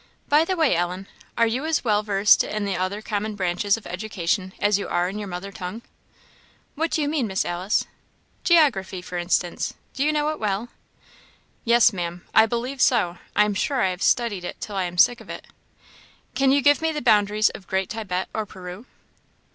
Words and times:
By 0.27 0.45
the 0.45 0.55
way, 0.55 0.75
Ellen, 0.75 1.05
are 1.37 1.45
you 1.45 1.63
as 1.63 1.83
well 1.83 2.01
versed 2.01 2.43
in 2.43 2.65
the 2.65 2.75
other 2.75 3.03
common 3.03 3.35
branches 3.35 3.77
of 3.77 3.85
education 3.85 4.51
as 4.59 4.79
you 4.79 4.87
are 4.87 5.07
in 5.07 5.19
your 5.19 5.27
mother 5.27 5.51
tongue?" 5.51 5.83
"What 6.73 6.89
do 6.89 7.03
you 7.03 7.07
mean, 7.07 7.27
Miss 7.27 7.45
Alice?" 7.45 7.85
"Geography, 8.43 9.03
for 9.03 9.19
instance; 9.19 9.75
do 9.93 10.03
you 10.03 10.11
know 10.11 10.29
it 10.29 10.39
well?" 10.39 10.69
"Yes, 11.65 11.93
Maam; 11.93 12.23
I 12.33 12.47
believe 12.47 12.81
so; 12.81 13.19
I 13.35 13.45
am 13.45 13.53
sure 13.53 13.79
I 13.79 13.89
have 13.89 14.01
studied 14.01 14.43
it 14.43 14.59
till 14.59 14.75
I 14.75 14.85
am 14.85 14.97
sick 14.97 15.21
of 15.21 15.29
it." 15.29 15.45
"Can 16.33 16.51
you 16.51 16.61
give 16.63 16.81
me 16.81 16.91
the 16.91 17.03
boundaries 17.03 17.49
of 17.49 17.67
Great 17.67 17.91
Thibet 17.91 18.27
or 18.33 18.47
Peru?" 18.47 18.87